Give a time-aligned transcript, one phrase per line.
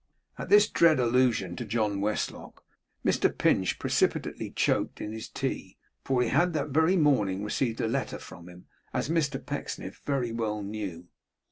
[0.39, 2.63] At this dread allusion to John Westlock,
[3.05, 7.87] Mr Pinch precipitately choked in his tea; for he had that very morning received a
[7.87, 11.07] letter from him, as Mr Pecksniff very well knew.